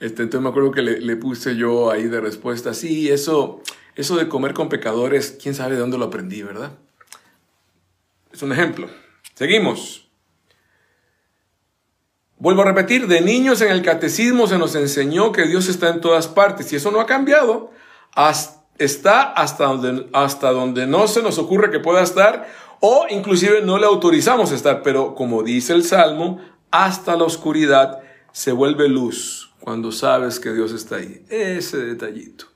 Este, 0.00 0.22
entonces 0.22 0.42
me 0.42 0.50
acuerdo 0.50 0.70
que 0.70 0.82
le, 0.82 1.16
puse 1.16 1.56
yo 1.56 1.90
ahí 1.90 2.08
de 2.08 2.20
respuesta, 2.20 2.74
sí, 2.74 3.08
eso, 3.08 3.62
eso 3.94 4.16
de 4.18 4.28
comer 4.28 4.52
con 4.52 4.68
pecadores, 4.68 5.38
quién 5.42 5.54
sabe 5.54 5.76
de 5.76 5.80
dónde 5.80 5.96
lo 5.96 6.04
aprendí, 6.04 6.42
¿verdad? 6.42 6.78
Es 8.30 8.42
un 8.42 8.52
ejemplo. 8.52 8.90
Seguimos. 9.32 10.11
Vuelvo 12.42 12.62
a 12.62 12.64
repetir, 12.64 13.06
de 13.06 13.20
niños 13.20 13.60
en 13.60 13.70
el 13.70 13.82
catecismo 13.82 14.48
se 14.48 14.58
nos 14.58 14.74
enseñó 14.74 15.30
que 15.30 15.46
Dios 15.46 15.68
está 15.68 15.90
en 15.90 16.00
todas 16.00 16.26
partes 16.26 16.72
y 16.72 16.76
eso 16.76 16.90
no 16.90 17.00
ha 17.00 17.06
cambiado. 17.06 17.70
está 18.78 19.22
hasta 19.22 19.66
donde, 19.66 20.08
hasta 20.12 20.50
donde 20.50 20.88
no 20.88 21.06
se 21.06 21.22
nos 21.22 21.38
ocurre 21.38 21.70
que 21.70 21.78
pueda 21.78 22.02
estar 22.02 22.48
o 22.80 23.06
inclusive 23.10 23.62
no 23.62 23.78
le 23.78 23.86
autorizamos 23.86 24.50
estar, 24.50 24.82
pero 24.82 25.14
como 25.14 25.44
dice 25.44 25.72
el 25.72 25.84
Salmo, 25.84 26.40
hasta 26.72 27.14
la 27.14 27.22
oscuridad 27.22 28.00
se 28.32 28.50
vuelve 28.50 28.88
luz 28.88 29.54
cuando 29.60 29.92
sabes 29.92 30.40
que 30.40 30.52
Dios 30.52 30.72
está 30.72 30.96
ahí. 30.96 31.24
Ese 31.28 31.76
detallito, 31.76 32.46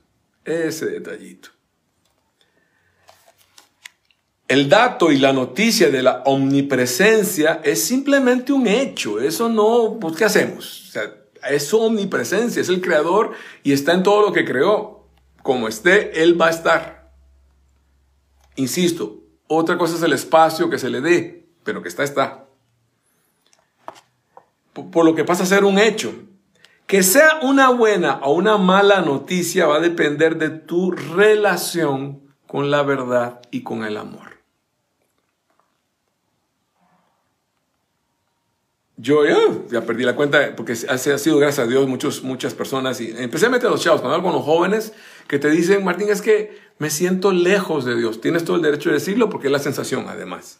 ese 0.43 0.87
detallito. 0.87 1.56
El 4.47 4.69
dato 4.69 5.11
y 5.11 5.17
la 5.17 5.33
noticia 5.33 5.89
de 5.89 6.01
la 6.01 6.23
omnipresencia 6.25 7.61
es 7.63 7.83
simplemente 7.83 8.53
un 8.53 8.67
hecho. 8.67 9.19
Eso 9.19 9.49
no, 9.49 9.97
pues, 9.99 10.15
¿qué 10.15 10.25
hacemos? 10.25 10.87
O 10.87 10.91
sea, 10.91 11.13
es 11.49 11.73
omnipresencia, 11.73 12.61
es 12.61 12.69
el 12.69 12.81
creador 12.81 13.33
y 13.63 13.73
está 13.73 13.93
en 13.93 14.03
todo 14.03 14.21
lo 14.21 14.31
que 14.31 14.45
creó. 14.45 15.07
Como 15.43 15.67
esté, 15.67 16.23
Él 16.23 16.39
va 16.39 16.47
a 16.47 16.51
estar. 16.51 17.11
Insisto, 18.55 19.19
otra 19.47 19.77
cosa 19.77 19.95
es 19.95 20.01
el 20.01 20.13
espacio 20.13 20.69
que 20.69 20.79
se 20.79 20.89
le 20.89 21.01
dé, 21.01 21.47
pero 21.63 21.81
que 21.81 21.89
está, 21.89 22.03
está 22.03 22.47
por 24.83 25.05
lo 25.05 25.15
que 25.15 25.23
pasa 25.23 25.43
a 25.43 25.47
ser 25.47 25.63
un 25.63 25.79
hecho. 25.79 26.13
Que 26.85 27.03
sea 27.03 27.39
una 27.41 27.69
buena 27.69 28.19
o 28.23 28.33
una 28.33 28.57
mala 28.57 29.01
noticia 29.01 29.67
va 29.67 29.77
a 29.77 29.81
depender 29.81 30.37
de 30.37 30.49
tu 30.49 30.91
relación 30.91 32.21
con 32.47 32.71
la 32.71 32.83
verdad 32.83 33.41
y 33.51 33.63
con 33.63 33.83
el 33.83 33.97
amor. 33.97 34.26
Yo 38.99 39.21
ya, 39.69 39.81
perdí 39.81 40.03
la 40.03 40.15
cuenta 40.15 40.55
porque 40.55 40.73
ha 40.73 40.97
sido 40.97 41.37
gracias 41.37 41.67
a 41.67 41.69
Dios 41.69 41.87
muchos, 41.87 42.23
muchas 42.23 42.55
personas 42.55 42.99
y 42.99 43.11
especialmente 43.11 43.69
los 43.69 43.81
chavos, 43.81 44.01
cuando 44.01 44.15
hablo 44.15 44.29
con 44.29 44.35
los 44.35 44.43
jóvenes 44.43 44.91
que 45.27 45.37
te 45.37 45.51
dicen, 45.51 45.83
Martín, 45.83 46.09
es 46.09 46.23
que 46.23 46.59
me 46.79 46.89
siento 46.89 47.31
lejos 47.31 47.85
de 47.85 47.95
Dios. 47.95 48.21
Tienes 48.21 48.43
todo 48.43 48.55
el 48.55 48.63
derecho 48.63 48.89
de 48.89 48.95
decirlo 48.95 49.29
porque 49.29 49.47
es 49.47 49.51
la 49.51 49.59
sensación 49.59 50.05
además. 50.07 50.59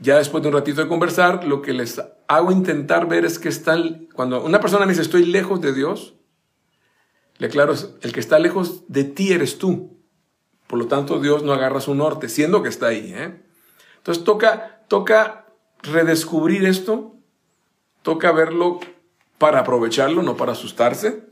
Ya 0.00 0.18
después 0.18 0.42
de 0.42 0.48
un 0.48 0.54
ratito 0.54 0.80
de 0.80 0.88
conversar, 0.88 1.44
lo 1.44 1.62
que 1.62 1.72
les 1.72 2.02
hago 2.26 2.50
intentar 2.50 3.06
ver 3.06 3.24
es 3.24 3.38
que 3.38 3.48
están, 3.48 4.08
cuando 4.12 4.42
una 4.42 4.58
persona 4.58 4.84
me 4.84 4.90
dice 4.90 5.02
estoy 5.02 5.24
lejos 5.24 5.60
de 5.60 5.72
Dios, 5.72 6.14
le 7.38 7.46
aclaro, 7.46 7.74
el 8.00 8.12
que 8.12 8.20
está 8.20 8.40
lejos 8.40 8.82
de 8.88 9.04
ti 9.04 9.32
eres 9.32 9.58
tú. 9.58 10.00
Por 10.66 10.80
lo 10.80 10.88
tanto, 10.88 11.20
Dios 11.20 11.44
no 11.44 11.52
agarra 11.52 11.80
su 11.80 11.94
norte, 11.94 12.28
siendo 12.28 12.60
que 12.62 12.68
está 12.68 12.88
ahí. 12.88 13.12
¿eh? 13.16 13.40
Entonces 13.98 14.24
toca, 14.24 14.84
toca 14.88 15.43
redescubrir 15.84 16.64
esto, 16.64 17.16
toca 18.02 18.32
verlo 18.32 18.80
para 19.38 19.60
aprovecharlo, 19.60 20.22
no 20.22 20.36
para 20.36 20.52
asustarse. 20.52 21.24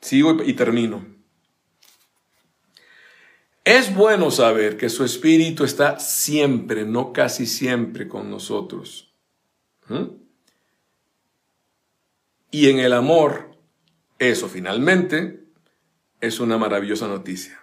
Sigo 0.00 0.42
y 0.42 0.52
termino. 0.54 1.06
Es 3.64 3.94
bueno 3.94 4.30
saber 4.30 4.76
que 4.76 4.90
su 4.90 5.04
Espíritu 5.04 5.64
está 5.64 5.98
siempre, 5.98 6.84
no 6.84 7.14
casi 7.14 7.46
siempre 7.46 8.08
con 8.08 8.30
nosotros. 8.30 9.14
Y 12.50 12.68
en 12.68 12.78
el 12.78 12.92
amor, 12.92 13.56
eso 14.18 14.48
finalmente 14.48 15.44
es 16.20 16.40
una 16.40 16.58
maravillosa 16.58 17.08
noticia. 17.08 17.62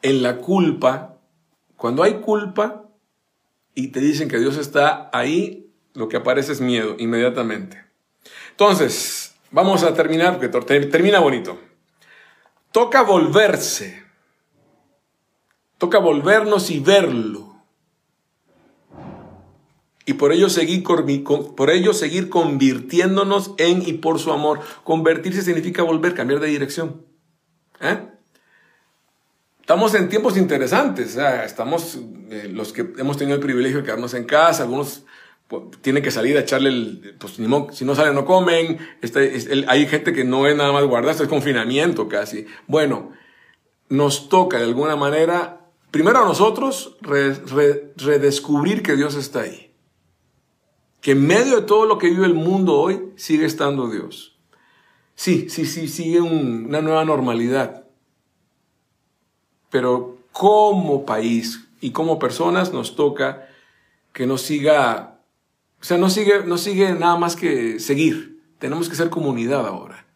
En 0.00 0.22
la 0.22 0.38
culpa, 0.38 1.18
cuando 1.76 2.04
hay 2.04 2.20
culpa 2.20 2.83
y 3.74 3.88
te 3.88 4.00
dicen 4.00 4.28
que 4.28 4.38
Dios 4.38 4.56
está 4.56 5.10
ahí, 5.12 5.70
lo 5.94 6.08
que 6.08 6.16
aparece 6.16 6.52
es 6.52 6.60
miedo 6.60 6.96
inmediatamente. 6.98 7.84
Entonces, 8.50 9.34
vamos 9.50 9.82
a 9.82 9.94
terminar, 9.94 10.38
porque 10.38 10.80
termina 10.86 11.20
bonito. 11.20 11.58
Toca 12.72 13.02
volverse. 13.02 14.02
Toca 15.78 15.98
volvernos 15.98 16.70
y 16.70 16.80
verlo. 16.80 17.54
Y 20.06 20.14
por 20.14 20.32
ello, 20.32 20.48
seguir, 20.48 20.84
por 20.84 21.70
ello 21.70 21.94
seguir 21.94 22.28
convirtiéndonos 22.28 23.54
en 23.56 23.82
y 23.86 23.94
por 23.94 24.18
su 24.18 24.32
amor. 24.32 24.60
Convertirse 24.84 25.42
significa 25.42 25.82
volver, 25.82 26.14
cambiar 26.14 26.40
de 26.40 26.48
dirección. 26.48 27.06
¿Eh? 27.80 28.13
Estamos 29.64 29.94
en 29.94 30.10
tiempos 30.10 30.36
interesantes. 30.36 31.16
Estamos, 31.16 31.98
eh, 32.28 32.50
los 32.52 32.74
que 32.74 32.86
hemos 32.98 33.16
tenido 33.16 33.36
el 33.36 33.42
privilegio 33.42 33.78
de 33.78 33.84
quedarnos 33.84 34.12
en 34.12 34.24
casa, 34.24 34.64
algunos 34.64 35.06
tienen 35.80 36.02
que 36.02 36.10
salir 36.10 36.36
a 36.36 36.40
echarle 36.40 36.68
el, 36.68 37.16
pues 37.18 37.32
si 37.72 37.84
no 37.86 37.94
salen 37.94 38.14
no 38.14 38.26
comen, 38.26 38.76
este, 39.00 39.64
hay 39.66 39.86
gente 39.86 40.12
que 40.12 40.22
no 40.22 40.46
es 40.46 40.54
nada 40.54 40.70
más 40.70 40.84
guardar, 40.84 41.14
es 41.14 41.28
confinamiento 41.28 42.08
casi. 42.08 42.44
Bueno, 42.66 43.12
nos 43.88 44.28
toca 44.28 44.58
de 44.58 44.64
alguna 44.64 44.96
manera, 44.96 45.66
primero 45.90 46.18
a 46.18 46.26
nosotros, 46.26 46.98
redescubrir 47.00 48.82
que 48.82 48.96
Dios 48.96 49.14
está 49.14 49.40
ahí. 49.40 49.72
Que 51.00 51.12
en 51.12 51.26
medio 51.26 51.60
de 51.60 51.66
todo 51.66 51.86
lo 51.86 51.96
que 51.96 52.10
vive 52.10 52.26
el 52.26 52.34
mundo 52.34 52.74
hoy, 52.74 53.00
sigue 53.16 53.46
estando 53.46 53.88
Dios. 53.88 54.38
Sí, 55.14 55.48
sí, 55.48 55.64
sí, 55.64 55.88
sigue 55.88 56.20
una 56.20 56.82
nueva 56.82 57.06
normalidad. 57.06 57.83
Pero 59.74 60.18
como 60.30 61.04
país, 61.04 61.66
Y 61.80 61.90
como 61.90 62.20
personas 62.20 62.72
nos 62.72 62.94
toca 62.94 63.48
que 64.12 64.24
no 64.24 64.38
siga, 64.38 65.18
o 65.80 65.84
sea, 65.84 65.98
no 65.98 66.10
sigue, 66.10 66.44
no 66.46 66.58
sigue 66.58 66.92
nada 66.94 67.16
más 67.16 67.34
que 67.34 67.80
seguir. 67.80 68.40
Tenemos 68.60 68.88
que 68.88 68.94
ser 68.94 69.10
comunidad 69.10 69.66
ahora. 69.66 70.06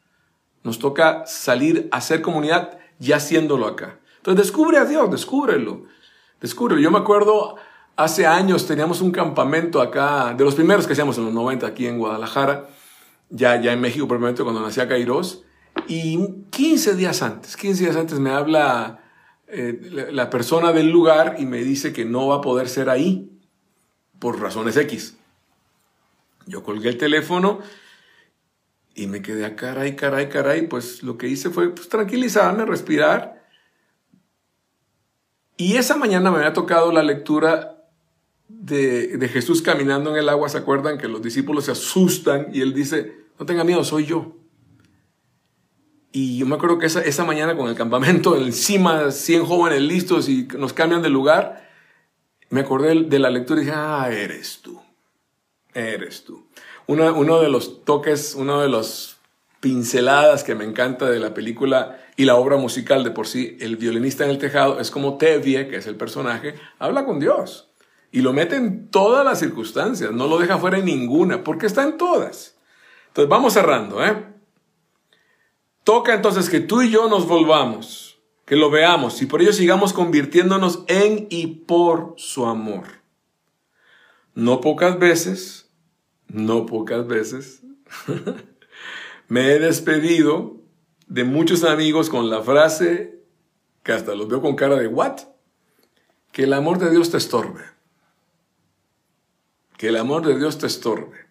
Nos 0.63 0.79
toca 0.79 1.27
salir 1.27 1.89
a 1.91 2.01
ser 2.01 2.23
comunidad 2.23 2.79
ya 3.01 3.17
haciéndolo 3.17 3.67
acá. 3.67 3.99
Entonces 4.19 4.47
descubre 4.47 4.79
a 4.79 4.85
Dios, 4.85 5.11
descúbrelo. 5.11 5.83
Descúbrelo. 6.41 6.81
Yo 6.81 6.93
me 6.93 6.99
acuerdo 6.99 7.57
hace 7.97 8.29
años 8.29 8.65
teníamos 8.65 9.01
un 9.01 9.11
campamento 9.11 9.83
acá, 9.83 10.35
de 10.35 10.45
los 10.45 10.55
primeros 10.55 10.87
que 10.87 10.93
hacíamos 10.93 11.19
en 11.19 11.25
los 11.25 11.35
90 11.35 11.67
aquí 11.67 11.89
en 11.89 11.99
Guadalajara, 11.99 12.69
ya, 13.29 13.61
ya 13.61 13.73
en 13.73 13.81
México, 13.81 14.07
probablemente 14.07 14.45
cuando 14.45 14.63
nací 14.63 14.81
a 14.81 14.87
Kairos, 14.87 15.43
y 15.89 16.17
15 16.51 16.95
días 16.95 17.23
antes, 17.23 17.57
15 17.57 17.83
días 17.83 17.97
antes 17.97 18.21
me 18.21 18.31
habla 18.31 19.03
eh, 19.51 20.09
la, 20.13 20.29
persona 20.29 20.73
del 20.73 20.91
lugar 20.91 21.37
y 21.39 21.47
me 21.47 21.65
dice 21.65 21.95
que 21.95 22.05
no 22.05 22.29
va 22.29 22.37
a 22.37 22.41
poder 22.43 22.69
ser 22.69 22.91
ahí 22.91 23.31
por 24.19 24.41
razones 24.41 24.77
X. 24.77 25.17
Yo 26.47 26.63
colgué 26.63 26.91
el 26.91 26.99
teléfono 26.99 27.61
y 28.95 29.07
me 29.07 29.23
quedé 29.23 29.47
a 29.47 29.57
caray, 29.57 29.97
caray, 29.97 30.29
caray. 30.29 30.67
Pues 30.67 31.03
lo 31.03 31.17
que 31.17 31.29
hice 31.29 31.49
fue 31.49 31.71
pues, 31.71 31.89
tranquilizarme, 31.89 32.67
respirar. 32.67 33.43
Y 35.57 35.77
esa 35.77 35.97
mañana 35.97 36.31
me 36.31 36.39
había 36.39 36.53
tocado 36.53 36.93
la 36.93 37.03
lectura 37.03 37.85
de, 38.49 39.17
de, 39.17 39.29
Jesús 39.29 39.63
caminando 39.63 40.11
en 40.11 40.17
el 40.17 40.29
agua. 40.29 40.51
¿Se 40.51 40.59
acuerdan 40.59 40.99
que 40.99 41.09
los 41.09 41.23
discípulos 41.23 41.65
se 41.65 41.73
asustan 41.73 42.49
y 42.53 42.61
él 42.61 42.75
dice, 42.75 43.15
no 43.39 43.47
tenga 43.47 43.65
miedo, 43.65 43.83
soy 43.83 44.05
yo? 44.05 44.38
Y 46.11 46.39
yo 46.39 46.47
me 46.47 46.57
acuerdo 46.57 46.79
que 46.79 46.87
esa, 46.87 47.03
esa 47.03 47.25
mañana 47.25 47.57
con 47.57 47.69
el 47.69 47.75
campamento 47.75 48.37
encima, 48.37 49.11
100 49.11 49.45
jóvenes 49.45 49.83
listos 49.83 50.29
y 50.29 50.49
nos 50.57 50.73
cambian 50.73 51.03
de 51.03 51.11
lugar, 51.11 51.69
me 52.51 52.61
acordé 52.61 52.95
de 53.05 53.19
la 53.19 53.31
lectura 53.31 53.61
y 53.61 53.65
dije, 53.65 53.77
ah, 53.77 54.09
eres 54.11 54.61
tú, 54.63 54.81
eres 55.75 56.25
tú. 56.25 56.47
Uno, 56.87 57.13
uno 57.15 57.41
de 57.41 57.51
los 57.51 57.85
toques, 57.85 58.35
uno 58.35 58.63
de 58.63 58.69
los 58.69 59.19
pinceladas 59.61 60.45
que 60.45 60.55
me 60.55 60.65
encanta 60.65 61.11
de 61.11 61.19
la 61.19 61.35
película 61.35 61.99
y 62.17 62.25
la 62.25 62.37
obra 62.37 62.57
musical 62.57 63.05
de 63.05 63.11
por 63.11 63.27
sí, 63.27 63.57
El 63.61 63.77
violinista 63.77 64.25
en 64.25 64.31
el 64.31 64.39
tejado, 64.39 64.81
es 64.81 64.91
como 64.91 65.19
Tevye, 65.19 65.69
que 65.69 65.77
es 65.77 65.87
el 65.87 65.97
personaje, 65.97 66.55
habla 66.79 67.05
con 67.05 67.21
Dios. 67.21 67.69
Y 68.11 68.23
lo 68.23 68.33
mete 68.33 68.57
en 68.57 68.89
todas 68.91 69.25
las 69.25 69.39
circunstancias, 69.39 70.13
no 70.13 70.27
lo 70.27 70.39
deja 70.39 70.59
fuera 70.59 70.79
en 70.79 70.87
ninguna, 70.87 71.45
porque 71.45 71.67
está 71.67 71.83
en 71.83 71.99
todas. 71.99 72.57
Entonces 73.09 73.29
vamos 73.29 73.53
cerrando, 73.53 74.05
¿eh? 74.05 74.38
Toca 75.89 76.13
entonces 76.13 76.51
que 76.51 76.61
tú 76.61 76.83
y 76.83 76.91
yo 76.91 77.09
nos 77.09 77.27
volvamos, 77.27 78.21
que 78.45 78.57
lo 78.57 78.69
veamos 78.69 79.23
y 79.23 79.27
por 79.27 79.41
ello 79.41 79.55
sigamos 79.55 79.95
convirtiéndonos 79.95 80.85
en 80.87 81.29
y 81.31 81.47
por 81.47 82.13
su 82.19 82.45
amor. 82.45 82.85
No 84.35 84.61
pocas 84.61 84.99
veces, 84.99 85.71
no 86.27 86.67
pocas 86.67 87.07
veces, 87.07 87.63
me 89.29 89.51
he 89.51 89.59
despedido 89.59 90.59
de 91.07 91.25
muchos 91.25 91.65
amigos 91.65 92.11
con 92.11 92.29
la 92.29 92.43
frase, 92.43 93.23
que 93.83 93.93
hasta 93.93 94.15
los 94.15 94.29
veo 94.29 94.43
con 94.43 94.57
cara 94.57 94.77
de 94.77 94.89
what, 94.89 95.21
que 96.33 96.43
el 96.43 96.53
amor 96.53 96.79
de 96.79 96.91
Dios 96.91 97.11
te 97.11 97.17
estorbe. 97.17 97.63
Que 99.79 99.89
el 99.89 99.97
amor 99.97 100.27
de 100.27 100.37
Dios 100.37 100.59
te 100.59 100.67
estorbe 100.67 101.28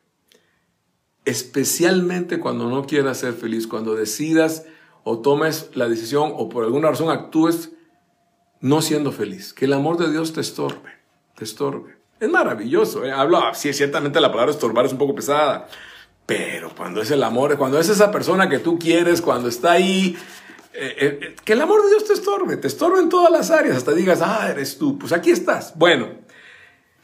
especialmente 1.27 2.39
cuando 2.39 2.69
no 2.69 2.85
quieras 2.85 3.17
ser 3.17 3.33
feliz, 3.33 3.67
cuando 3.67 3.95
decidas 3.95 4.63
o 5.03 5.19
tomes 5.19 5.69
la 5.73 5.89
decisión 5.89 6.31
o 6.33 6.47
por 6.47 6.63
alguna 6.63 6.89
razón 6.89 7.09
actúes 7.09 7.71
no 8.61 8.81
siendo 8.81 9.11
feliz. 9.11 9.53
Que 9.53 9.65
el 9.65 9.73
amor 9.73 9.97
de 9.97 10.09
Dios 10.09 10.31
te 10.31 10.39
estorbe, 10.39 10.89
te 11.35 11.43
estorbe. 11.43 11.97
Es 12.21 12.29
maravilloso. 12.29 13.03
¿eh? 13.03 13.11
Hablo, 13.11 13.41
sí, 13.53 13.73
ciertamente 13.73 14.21
la 14.21 14.31
palabra 14.31 14.53
estorbar 14.53 14.85
es 14.85 14.93
un 14.93 14.97
poco 14.97 15.15
pesada, 15.15 15.67
pero 16.25 16.73
cuando 16.73 17.01
es 17.01 17.11
el 17.11 17.21
amor, 17.21 17.57
cuando 17.57 17.77
es 17.77 17.89
esa 17.89 18.09
persona 18.09 18.47
que 18.47 18.59
tú 18.59 18.79
quieres, 18.79 19.21
cuando 19.21 19.49
está 19.49 19.73
ahí, 19.73 20.15
eh, 20.73 20.95
eh, 20.97 21.35
que 21.43 21.53
el 21.53 21.61
amor 21.61 21.83
de 21.83 21.89
Dios 21.89 22.05
te 22.05 22.13
estorbe, 22.13 22.55
te 22.55 22.67
estorbe 22.67 23.01
en 23.01 23.09
todas 23.09 23.31
las 23.33 23.51
áreas, 23.51 23.75
hasta 23.75 23.91
digas, 23.91 24.21
ah, 24.21 24.49
eres 24.49 24.77
tú, 24.77 24.97
pues 24.97 25.11
aquí 25.11 25.31
estás. 25.31 25.77
Bueno, 25.77 26.07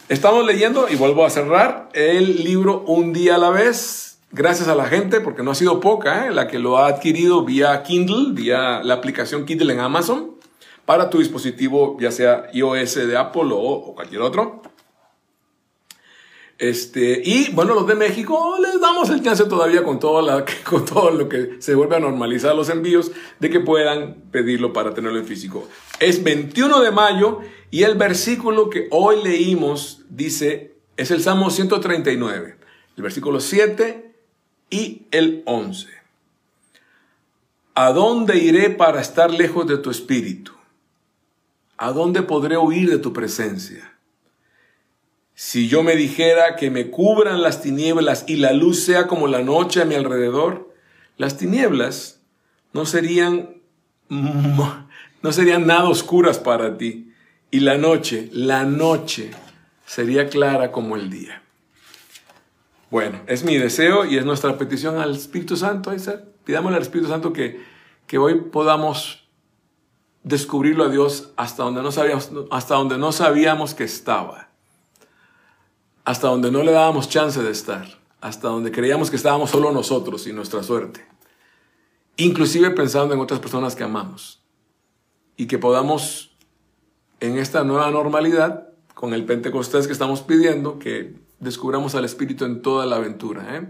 estamos 0.08 0.46
leyendo, 0.46 0.88
y 0.88 0.96
vuelvo 0.96 1.26
a 1.26 1.30
cerrar, 1.30 1.90
el 1.94 2.42
libro 2.42 2.86
Un 2.88 3.12
día 3.12 3.36
a 3.36 3.38
la 3.38 3.50
vez 3.50 4.13
gracias 4.34 4.68
a 4.68 4.76
la 4.76 4.86
gente, 4.86 5.22
porque 5.22 5.44
no 5.44 5.52
ha 5.52 5.56
sido 5.56 5.80
poca, 5.80 6.28
¿eh? 6.28 6.32
la 6.32 6.48
que 6.48 6.60
lo 6.60 6.78
ha 6.78 6.88
adquirido 6.88 7.46
vía 7.46 7.84
Kindle, 7.84 8.34
vía 8.34 8.82
la 8.84 8.96
aplicación 8.96 9.46
Kindle 9.46 9.74
en 9.74 9.80
Amazon, 9.80 10.32
para 10.86 11.10
tu 11.10 11.20
dispositivo, 11.20 11.98
ya 12.00 12.12
sea 12.12 12.50
iOS 12.52 12.96
de 13.08 13.16
Apple 13.16 13.50
o, 13.52 13.94
cualquier 13.96 14.22
otro. 14.22 14.62
Este, 16.58 17.22
y 17.24 17.52
bueno, 17.52 17.74
los 17.74 17.88
de 17.88 17.96
México 17.96 18.58
les 18.62 18.80
damos 18.80 19.10
el 19.10 19.22
chance 19.22 19.44
todavía 19.46 19.84
con 19.84 20.00
todo, 20.00 20.22
lo 21.12 21.30
que 21.30 21.56
se 21.60 21.76
vuelve 21.76 21.96
a 21.96 22.00
normalizar 22.00 22.56
los 22.56 22.70
envíos, 22.70 23.12
de 23.40 23.50
que 23.50 23.60
puedan 23.60 24.16
pedirlo 24.32 24.74
para 24.74 24.94
tenerlo 24.94 25.20
en 25.20 25.26
físico. 25.26 25.68
Es 26.00 26.24
21 26.24 26.82
de 26.82 26.92
mayo 26.92 27.40
y 27.70 27.84
el 27.84 27.96
versículo 27.96 28.70
que 28.70 28.88
hoy 28.92 29.24
leímos 29.24 30.02
dice, 30.10 30.76
es 30.98 31.12
el 31.12 31.22
Salmo 31.22 31.50
139, 31.50 32.58
el 32.98 33.04
versículo 33.04 33.40
7 33.40 34.13
y 34.70 35.04
el 35.12 35.44
11. 35.46 35.90
¿A 37.76 37.92
dónde 37.92 38.38
iré 38.38 38.70
para 38.70 39.02
estar 39.02 39.32
lejos 39.32 39.68
de 39.68 39.78
tu 39.78 39.90
espíritu? 39.90 40.52
¿A 41.78 41.92
dónde 41.92 42.22
podré 42.22 42.58
huir 42.58 42.90
de 42.90 43.00
tu 43.00 43.14
presencia? 43.14 43.94
Si 45.36 45.68
yo 45.68 45.82
me 45.82 45.96
dijera 45.96 46.56
que 46.56 46.70
me 46.70 46.92
cubran 46.92 47.42
las 47.42 47.62
tinieblas 47.62 48.26
y 48.28 48.36
la 48.36 48.54
luz 48.54 48.84
sea 48.84 49.08
como 49.08 49.28
la 49.28 49.42
noche 49.42 49.82
a 49.82 49.86
mi 49.86 49.96
alrededor, 49.96 50.72
las 51.18 51.38
tinieblas 51.38 52.22
no 52.72 52.86
serían 52.86 53.62
no 54.10 55.32
serían 55.32 55.66
nada 55.66 55.90
oscuras 55.90 56.38
para 56.38 56.78
ti 56.78 57.14
y 57.50 57.60
la 57.60 57.78
noche, 57.78 58.30
la 58.32 58.64
noche 58.64 59.32
sería 59.86 60.28
clara 60.28 60.72
como 60.72 60.96
el 60.96 61.10
día. 61.10 61.43
Bueno, 62.94 63.22
es 63.26 63.44
mi 63.44 63.58
deseo 63.58 64.06
y 64.06 64.18
es 64.18 64.24
nuestra 64.24 64.56
petición 64.60 65.00
al 65.00 65.16
Espíritu 65.16 65.58
Santo. 65.58 65.92
Pidámosle 66.44 66.76
al 66.78 66.84
Espíritu 66.84 67.10
Santo 67.10 67.34
que, 67.34 67.60
que 68.06 68.20
hoy 68.20 68.36
podamos 68.36 69.28
descubrirlo 70.22 70.84
a 70.84 70.90
Dios 70.90 71.32
hasta 71.36 71.64
donde, 71.64 71.82
no 71.82 71.92
sabíamos, 71.92 72.30
hasta 72.52 72.76
donde 72.76 73.00
no 73.00 73.12
sabíamos 73.12 73.74
que 73.74 73.84
estaba. 73.84 74.50
Hasta 76.06 76.28
donde 76.28 76.52
no 76.52 76.62
le 76.62 76.72
dábamos 76.72 77.10
chance 77.10 77.42
de 77.42 77.50
estar. 77.50 77.88
Hasta 78.22 78.50
donde 78.50 78.72
creíamos 78.72 79.10
que 79.10 79.16
estábamos 79.16 79.50
solo 79.50 79.72
nosotros 79.72 80.28
y 80.28 80.34
nuestra 80.34 80.62
suerte. 80.62 81.04
Inclusive 82.18 82.70
pensando 82.70 83.16
en 83.16 83.22
otras 83.22 83.40
personas 83.40 83.76
que 83.76 83.84
amamos. 83.84 84.44
Y 85.36 85.48
que 85.48 85.58
podamos 85.58 86.38
en 87.22 87.40
esta 87.40 87.64
nueva 87.64 87.90
normalidad, 87.90 88.68
con 88.94 89.16
el 89.16 89.26
Pentecostés 89.26 89.88
que 89.88 89.94
estamos 89.94 90.22
pidiendo, 90.22 90.78
que 90.78 91.24
descubramos 91.40 91.96
al 91.96 92.06
Espíritu 92.06 92.46
en 92.46 92.62
toda 92.62 92.86
la 92.86 92.98
aventura. 92.98 93.58
¿eh? 93.58 93.68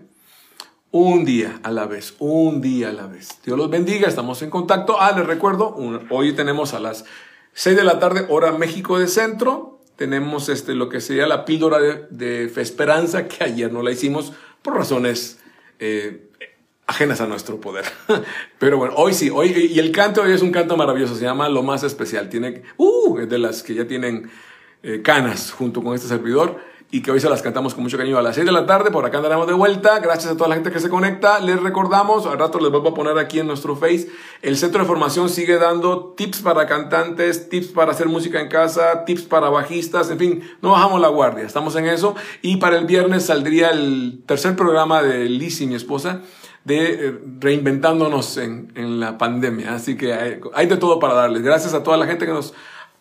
Un 0.92 1.26
día 1.26 1.60
a 1.64 1.72
la 1.72 1.86
vez, 1.86 2.16
un 2.20 2.62
día 2.62 2.90
a 2.90 2.94
la 2.94 3.08
vez. 3.08 3.40
Dios 3.44 3.58
los 3.58 3.70
bendiga, 3.70 4.08
estamos 4.08 4.42
en 4.42 4.50
contacto. 4.50 5.02
Ah, 5.02 5.12
les 5.18 5.26
recuerdo, 5.26 5.76
hoy 6.10 6.34
tenemos 6.34 6.74
a 6.74 6.80
las 6.80 7.06
6 7.54 7.76
de 7.76 7.84
la 7.84 8.00
tarde, 8.00 8.28
hora 8.30 8.52
México 8.52 9.00
de 9.00 9.08
Centro. 9.08 9.82
Tenemos 9.96 10.50
este, 10.50 10.76
lo 10.76 10.90
que 10.90 11.02
sería 11.02 11.28
la 11.28 11.46
píldora 11.46 11.80
de, 11.80 12.50
Fe 12.50 12.62
Esperanza, 12.62 13.28
que 13.28 13.44
ayer 13.44 13.72
no 13.72 13.82
la 13.82 13.92
hicimos 13.92 14.34
por 14.62 14.76
razones 14.76 15.40
eh, 15.80 16.30
ajenas 16.86 17.22
a 17.22 17.28
nuestro 17.28 17.60
poder. 17.60 17.86
Pero 18.60 18.78
bueno, 18.78 18.94
hoy 18.98 19.14
sí, 19.14 19.30
hoy, 19.30 19.72
y 19.74 19.80
el 19.80 19.92
canto 19.92 20.22
hoy 20.22 20.32
es 20.32 20.42
un 20.42 20.52
canto 20.52 20.78
maravilloso, 20.78 21.16
se 21.16 21.24
llama 21.24 21.50
Lo 21.50 21.64
Más 21.64 21.84
Especial. 21.84 22.30
Tiene, 22.30 22.64
uh, 22.78 23.20
es 23.20 23.30
de 23.30 23.38
las 23.40 23.64
que 23.64 23.74
ya 23.74 23.88
tienen 23.88 24.30
eh, 24.84 25.02
canas 25.02 25.52
junto 25.52 25.84
con 25.84 25.96
este 25.96 26.08
servidor 26.08 26.60
y 26.94 27.02
que 27.02 27.10
hoy 27.10 27.20
se 27.20 27.28
las 27.28 27.42
cantamos 27.42 27.74
con 27.74 27.82
mucho 27.82 27.98
cariño 27.98 28.20
a 28.20 28.22
las 28.22 28.36
6 28.36 28.46
de 28.46 28.52
la 28.52 28.68
tarde. 28.68 28.92
Por 28.92 29.04
acá 29.04 29.18
andaremos 29.18 29.48
de 29.48 29.54
vuelta. 29.54 29.98
Gracias 29.98 30.32
a 30.32 30.38
toda 30.38 30.48
la 30.48 30.54
gente 30.54 30.70
que 30.70 30.80
se 30.80 30.90
conecta. 30.90 31.40
Les 31.40 31.60
recordamos, 31.60 32.28
al 32.28 32.38
rato 32.38 32.60
les 32.60 32.70
vuelvo 32.70 32.90
a 32.90 32.94
poner 32.94 33.18
aquí 33.18 33.40
en 33.40 33.48
nuestro 33.48 33.76
Face. 33.76 34.10
El 34.44 34.58
Centro 34.58 34.82
de 34.82 34.86
Formación 34.86 35.28
sigue 35.28 35.58
dando 35.58 36.14
tips 36.16 36.44
para 36.44 36.68
cantantes, 36.68 37.50
tips 37.50 37.70
para 37.70 37.94
hacer 37.94 38.10
música 38.10 38.40
en 38.40 38.48
casa, 38.48 39.06
tips 39.06 39.24
para 39.24 39.50
bajistas, 39.50 40.12
en 40.12 40.20
fin, 40.20 40.44
no 40.62 40.70
bajamos 40.70 41.02
la 41.02 41.08
guardia. 41.08 41.44
Estamos 41.46 41.76
en 41.78 41.88
eso. 41.88 42.16
Y 42.44 42.58
para 42.58 42.78
el 42.78 42.86
viernes 42.86 43.26
saldría 43.26 43.72
el 43.72 44.22
tercer 44.28 44.56
programa 44.56 45.02
de 45.02 45.26
Lizzie, 45.26 45.66
mi 45.66 45.74
esposa 45.74 46.22
de 46.64 47.08
eh, 47.08 47.20
reinventándonos 47.40 48.38
en, 48.38 48.72
en, 48.76 49.00
la 49.00 49.18
pandemia. 49.18 49.74
Así 49.74 49.98
que 49.98 50.14
hay, 50.14 50.40
hay 50.54 50.68
de 50.68 50.78
todo 50.78 51.00
para 51.00 51.16
darles. 51.16 51.42
Gracias 51.42 51.74
a 51.74 51.82
toda 51.82 51.98
la 51.98 52.06
gente 52.06 52.28
que 52.28 52.32
nos 52.32 52.54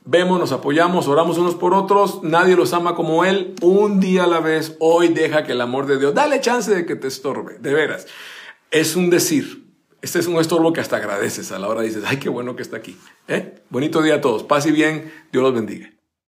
Vemos, 0.05 0.41
nos 0.41 0.51
apoyamos, 0.51 1.07
oramos 1.07 1.39
unos 1.39 1.55
por 1.55 1.75
otros, 1.75 2.25
nadie 2.25 2.57
los 2.57 2.73
ama 2.73 2.97
como 2.97 3.25
Él, 3.25 3.55
un 3.63 4.01
día 4.01 4.25
a 4.25 4.27
la 4.27 4.41
vez, 4.41 4.77
hoy 4.81 5.09
deja 5.09 5.45
que 5.45 5.53
el 5.53 5.61
amor 5.61 5.87
de 5.87 5.99
Dios, 5.99 6.13
dale 6.13 6.41
chance 6.41 6.75
de 6.75 6.85
que 6.85 6.97
te 6.97 7.07
estorbe, 7.07 7.59
de 7.61 7.73
veras. 7.73 8.09
Es 8.73 8.97
un 8.97 9.11
decir, 9.11 9.65
este 10.01 10.19
es 10.19 10.27
un 10.27 10.41
estorbo 10.41 10.73
que 10.73 10.81
hasta 10.81 10.97
agradeces 10.97 11.53
a 11.53 11.61
la 11.61 11.69
hora 11.69 11.83
dices, 11.83 12.03
ay, 12.05 12.17
qué 12.17 12.29
bueno 12.29 12.57
que 12.57 12.63
está 12.63 12.79
aquí. 12.79 12.99
¿Eh? 13.29 13.63
Bonito 13.71 14.03
día 14.03 14.17
a 14.17 14.21
todos, 14.21 14.43
paz 14.43 14.67
y 14.67 14.73
bien, 14.73 15.13
Dios 15.31 15.45
los 15.45 15.55
bendiga. 15.55 15.93